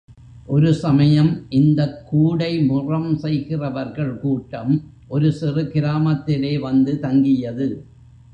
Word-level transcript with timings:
ஒரு 0.45 0.73
சமயம் 0.73 1.45
இந்தக் 1.49 2.07
கூடைமுறம் 2.11 3.15
செய்கிறவர்கள் 3.15 4.19
கூட்டம் 4.19 4.73
ஒரு 5.07 5.31
சிறு 5.31 5.67
கிராமத்திலே 5.67 6.57
வந்து 6.59 6.99
தங்கியது. 6.99 7.85